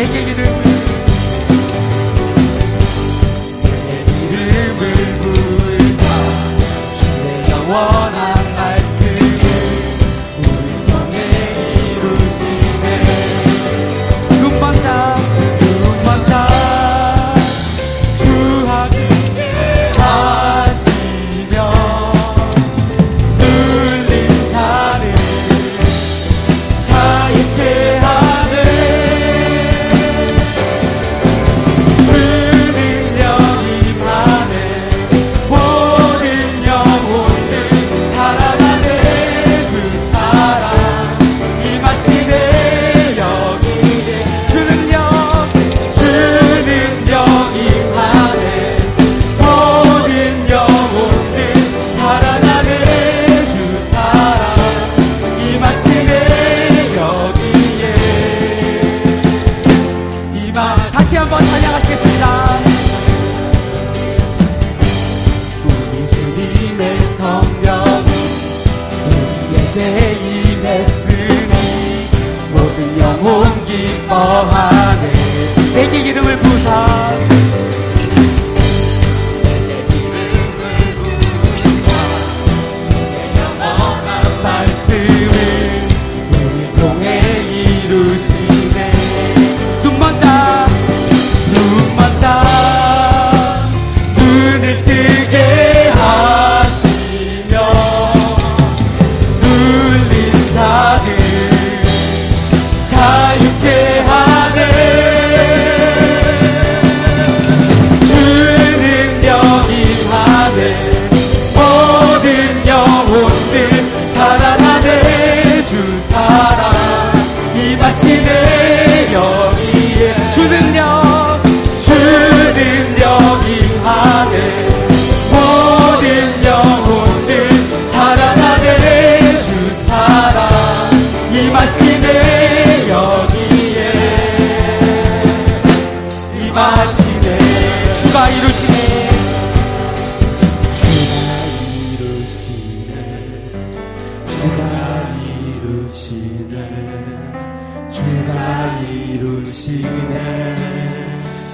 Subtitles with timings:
[0.00, 0.49] Tebrik ediyorum.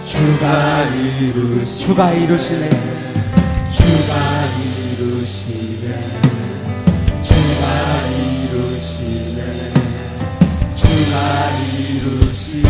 [0.06, 2.70] 주가 이루시 주가 이루시네.
[3.72, 4.14] 주가
[4.62, 6.00] 이루시네.
[7.24, 7.66] 주가
[8.14, 9.40] 이루시네.
[10.74, 12.68] 주가 이루시네.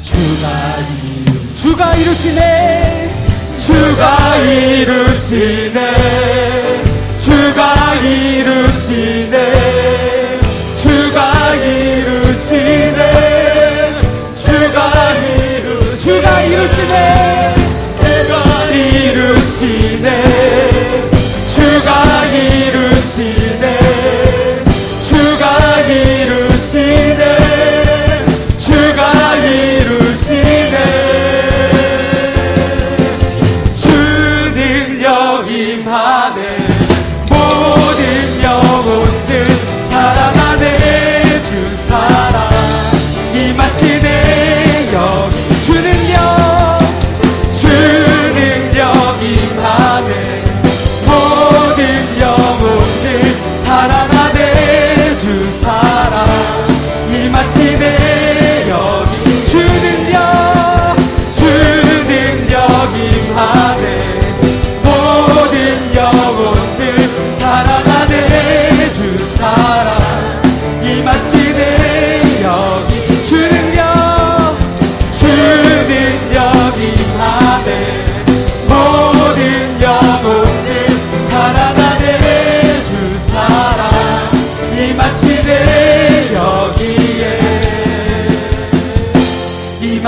[0.00, 3.10] 주가 이루 주가 이루시네.
[3.58, 6.33] 주가 이루시네.
[16.74, 17.13] 现在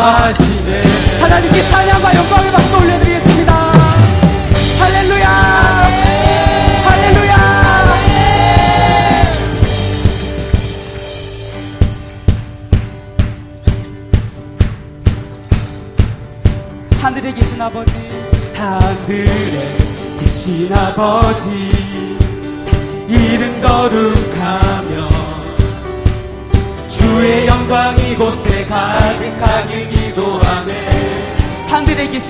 [0.06, 0.82] 하시네
[1.20, 2.15] 하나님께 찬양받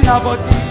[0.05, 0.66] 아버지.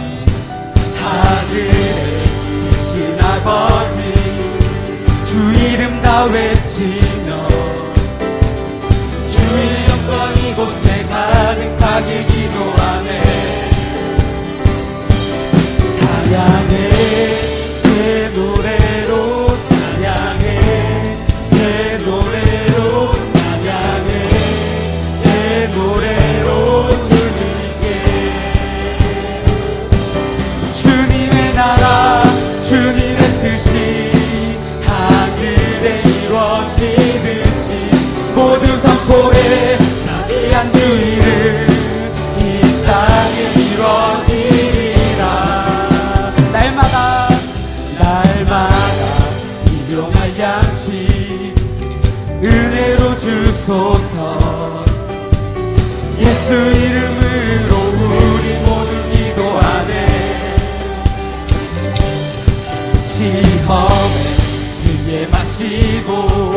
[65.05, 66.51] 피에 마시고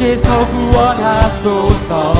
[0.00, 2.14] 예서 구원하소서.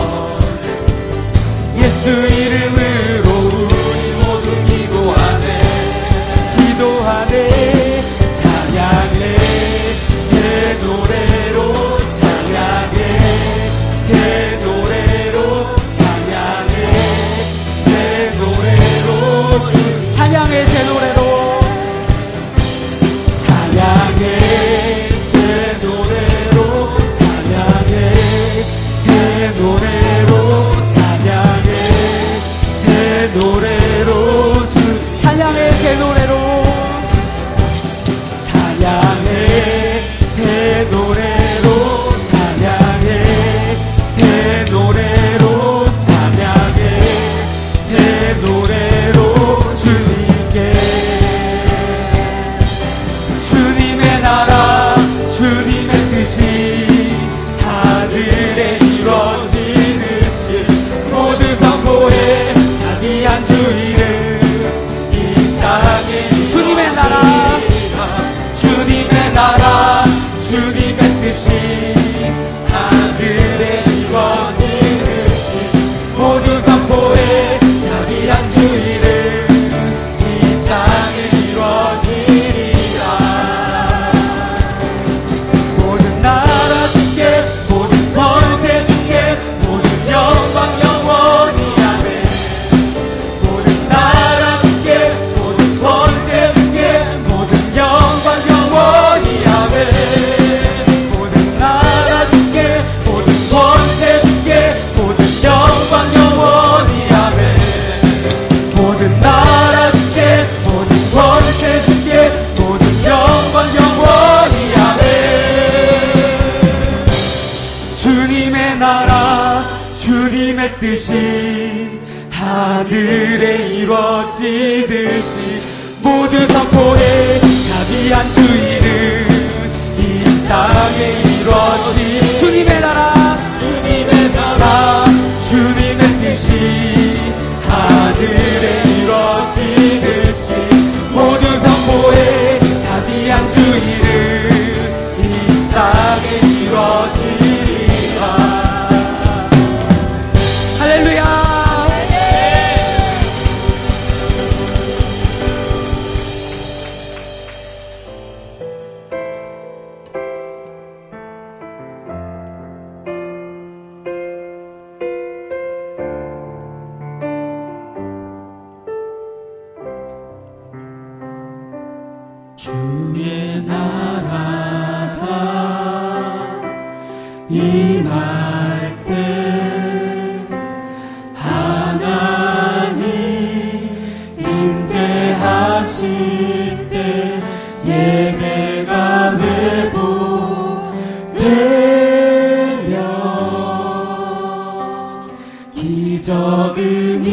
[1.76, 3.21] 예수 이름을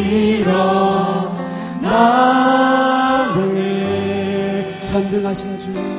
[0.00, 0.48] 일어나네
[4.86, 5.89] 전능하신 주.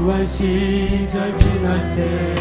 [0.07, 2.33] 무한 시절 지날 때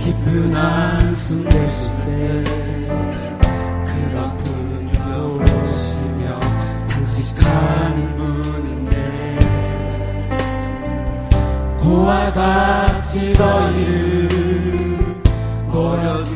[0.00, 6.40] 깊은 한숨 내쉴 때그 아픈 겨울오시며
[6.88, 8.90] 탄식하는 분인데
[11.80, 14.26] 고와 같이 너희를
[15.70, 16.35] 버려두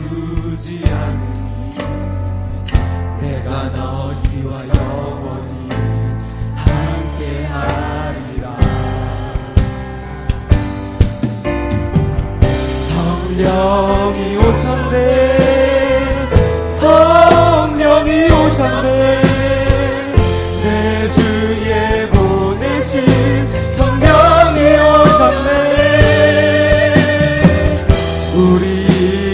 [13.42, 14.96] 성령이 오셨네.
[16.78, 19.22] 성령이 오셨네.
[20.62, 22.92] 내 주에 보내신
[23.76, 25.48] 성령이 오셨네.
[28.34, 28.64] 우리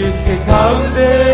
[0.05, 1.26] 인생 가운데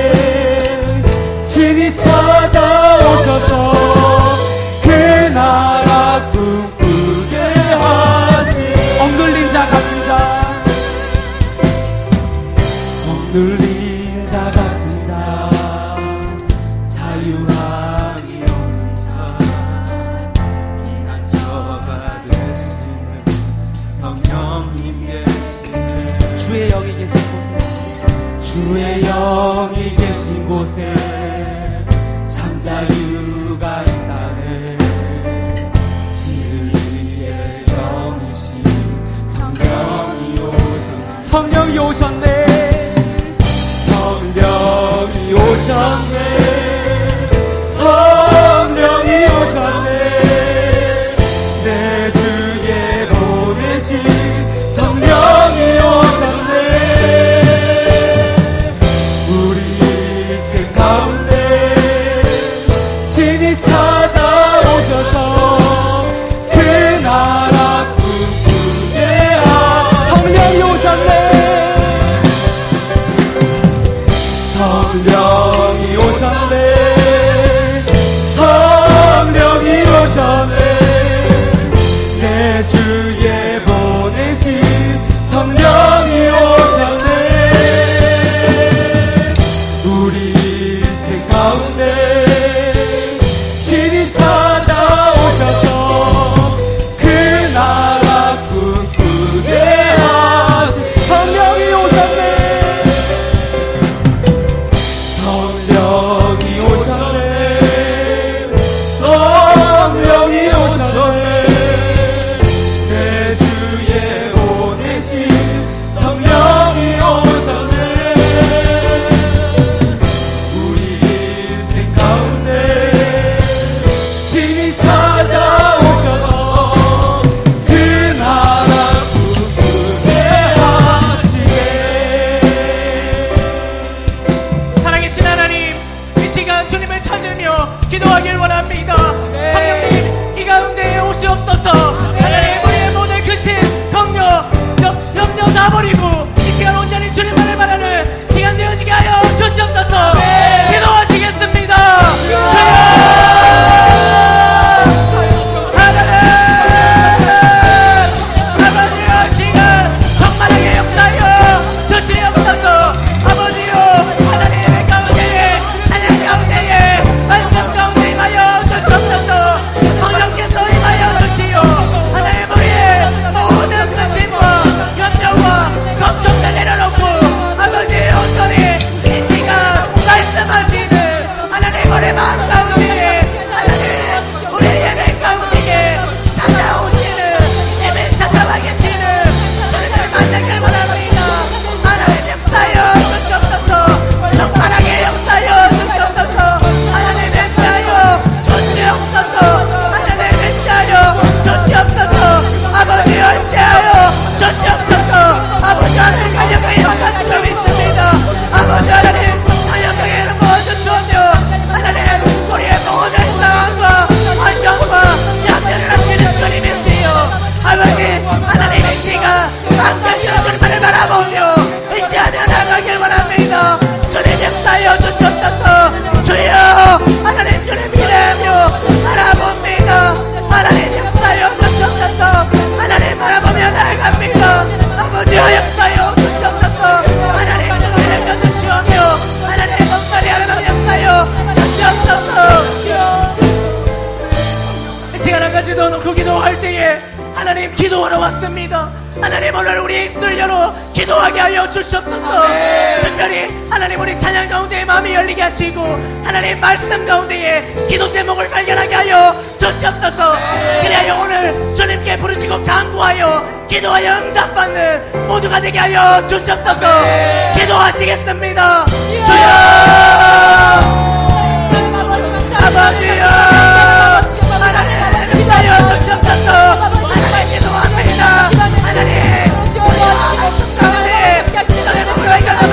[248.43, 248.91] 왔습니다.
[249.21, 253.01] 하나님 오늘 우리 입술 열어 기도하게 하여 주시옵소서.
[253.01, 255.81] 특별히 하나님 우리 찬양 가운데 마음이 열리게 하시고
[256.23, 260.33] 하나님 말씀 가운데에 기도 제목을 발견하게 하여 주시옵소서.
[260.81, 267.53] 그래야 오늘 주님께 부르시고 강구하여 기도하여 응답받는 모두가 되게 하여 주시옵소서.
[267.53, 268.85] 기도하시겠습니다.
[269.25, 271.22] 주여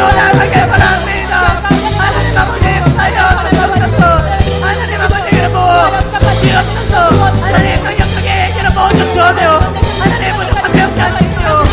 [0.07, 1.63] 나아가게 바랍니다.
[1.99, 3.19] 하나님 아버지 기도하여
[3.51, 4.01] 주시옵소서.
[4.63, 5.61] 하나님 아버지 이름으로
[6.41, 6.95] 주옵소서.
[7.43, 9.41] 하나님 강력하게 이름으로 주시오며
[10.01, 11.65] 하나님 부족한 병 하시며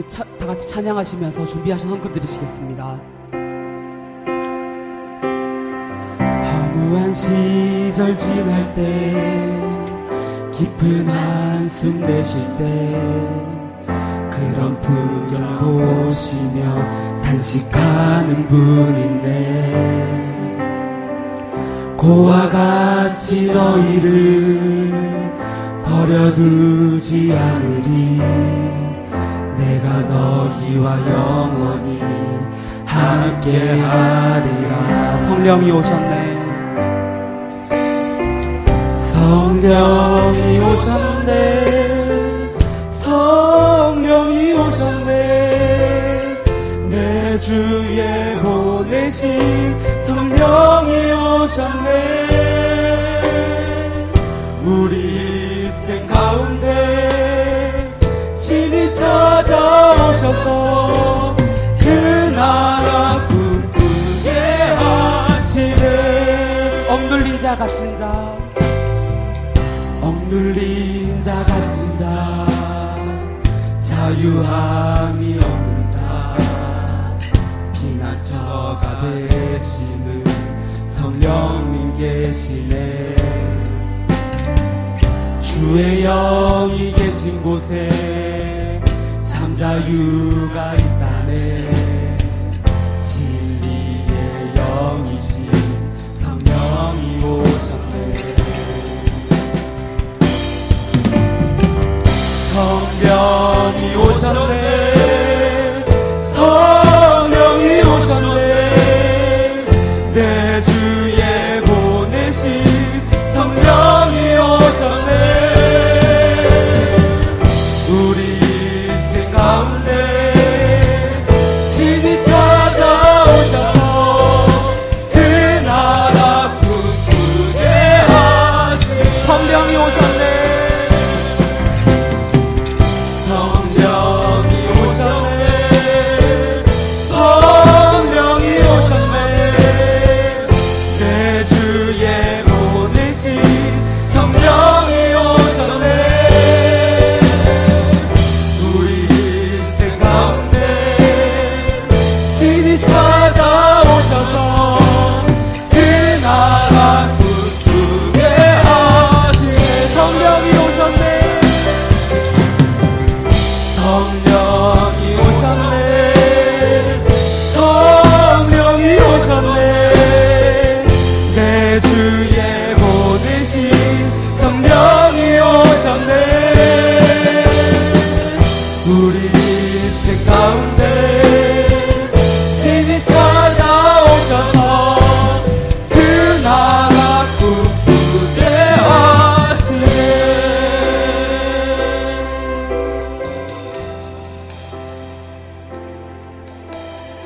[0.00, 2.98] 찬양이 차, 다 같이 찬양하시면서 준비하신 헌금 드리시겠습니다.
[6.22, 9.60] 허무한 시절 지날 때
[10.52, 12.90] 깊은 한숨 내쉴 때
[14.30, 20.00] 그런 풍경 보시며 단식하는 분인데
[21.96, 24.90] 고와 같이 너희를
[25.84, 28.79] 버려두지 않으리
[29.60, 32.00] 내가 너희와 영원히
[32.86, 35.20] 함께 하리라.
[35.28, 36.14] 성령이 오셨네.
[39.12, 41.34] 성령이 오셨네.
[42.88, 45.10] 성령이 오셨네.
[46.88, 51.90] 내 주에 보내신 성령이 오셨네.
[54.64, 57.09] 우리 일생 가운데
[59.50, 61.36] 찾아오셔서
[61.80, 61.88] 그
[62.34, 64.30] 나라 꿈꾸게
[64.76, 65.80] 하시네
[66.88, 68.38] 억눌린 자 갇힌 자.
[70.02, 72.46] 억눌린 자 갇힌 자
[73.80, 76.36] 자유함이 없는 자
[77.74, 80.24] 피난처가 되시는
[80.86, 83.16] 성령님 계시네.
[85.42, 88.19] 주의 영이 계신 곳에 참
[89.60, 91.79] 자유가 있다네